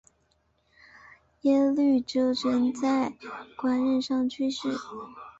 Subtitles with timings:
[1.41, 3.15] 耶律铎轸在
[3.55, 4.71] 官任上去世。